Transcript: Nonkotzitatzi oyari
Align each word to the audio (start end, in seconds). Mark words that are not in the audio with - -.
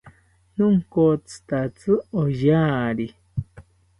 Nonkotzitatzi 0.55 1.91
oyari 2.21 3.07